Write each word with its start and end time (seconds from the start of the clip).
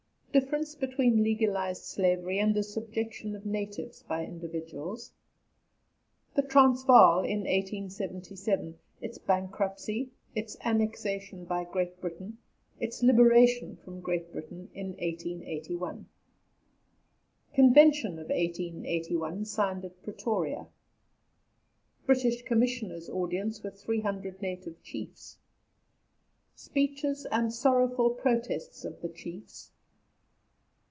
DIFFERENCE 0.33 0.75
BETWEEN 0.75 1.23
LEGALIZED 1.23 1.83
SLAVERY 1.83 2.39
AND 2.39 2.55
THE 2.55 2.63
SUBJECTION 2.63 3.35
OF 3.35 3.45
NATIVES 3.45 4.03
BY 4.03 4.23
INDIVIDUALS. 4.23 5.11
THE 6.37 6.41
TRANSVAAL 6.43 7.25
IN 7.25 7.39
1877: 7.41 8.79
ITS 9.01 9.17
BANKRUPTCY: 9.17 10.09
ITS 10.33 10.55
ANNEXATION 10.61 11.43
BY 11.43 11.65
GREAT 11.65 11.99
BRITAIN: 11.99 12.37
ITS 12.79 13.03
LIBERATION 13.03 13.75
FROM 13.83 13.99
GREAT 13.99 14.31
BRITAIN 14.31 14.69
IN 14.73 14.87
1881. 14.91 16.05
CONVENTION 17.53 18.13
OF 18.13 18.29
1881 18.29 19.43
SIGNED 19.43 19.83
AT 19.83 20.01
PRETORIA. 20.01 20.67
BRITISH 22.05 22.43
COMMISSIONERS' 22.43 23.09
AUDIENCE 23.09 23.63
WITH 23.63 23.81
300 23.83 24.41
NATIVE 24.41 24.81
CHIEFS. 24.81 25.39
SPEECHES 26.55 27.25
AND 27.29 27.53
SORROWFUL 27.53 28.11
PROTESTS 28.11 28.85
OF 28.85 29.01
THE 29.01 29.09
CHIEFS. 29.09 29.73